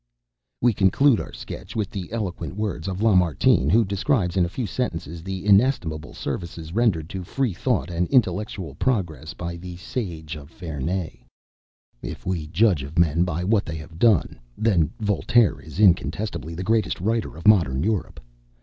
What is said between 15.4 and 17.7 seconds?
is incontestably the greatest writer of